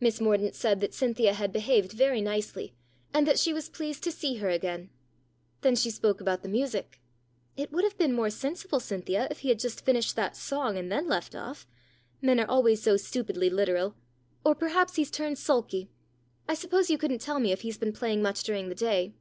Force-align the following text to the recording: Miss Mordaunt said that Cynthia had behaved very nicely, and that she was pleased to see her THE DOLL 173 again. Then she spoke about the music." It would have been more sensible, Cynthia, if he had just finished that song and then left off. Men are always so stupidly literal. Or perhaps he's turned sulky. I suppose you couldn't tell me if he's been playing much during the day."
Miss 0.00 0.20
Mordaunt 0.20 0.56
said 0.56 0.80
that 0.80 0.92
Cynthia 0.92 1.34
had 1.34 1.52
behaved 1.52 1.92
very 1.92 2.20
nicely, 2.20 2.74
and 3.14 3.28
that 3.28 3.38
she 3.38 3.52
was 3.52 3.68
pleased 3.68 4.02
to 4.02 4.10
see 4.10 4.38
her 4.38 4.50
THE 4.54 4.58
DOLL 4.58 4.70
173 4.70 4.70
again. 4.88 4.90
Then 5.60 5.76
she 5.76 5.88
spoke 5.88 6.20
about 6.20 6.42
the 6.42 6.48
music." 6.48 7.00
It 7.56 7.70
would 7.70 7.84
have 7.84 7.96
been 7.96 8.12
more 8.12 8.28
sensible, 8.28 8.80
Cynthia, 8.80 9.28
if 9.30 9.38
he 9.38 9.50
had 9.50 9.60
just 9.60 9.84
finished 9.84 10.16
that 10.16 10.36
song 10.36 10.76
and 10.76 10.90
then 10.90 11.06
left 11.06 11.36
off. 11.36 11.68
Men 12.20 12.40
are 12.40 12.48
always 12.50 12.82
so 12.82 12.96
stupidly 12.96 13.48
literal. 13.50 13.94
Or 14.44 14.56
perhaps 14.56 14.96
he's 14.96 15.12
turned 15.12 15.38
sulky. 15.38 15.88
I 16.48 16.54
suppose 16.54 16.90
you 16.90 16.98
couldn't 16.98 17.20
tell 17.20 17.38
me 17.38 17.52
if 17.52 17.60
he's 17.60 17.78
been 17.78 17.92
playing 17.92 18.20
much 18.20 18.42
during 18.42 18.68
the 18.68 18.74
day." 18.74 19.14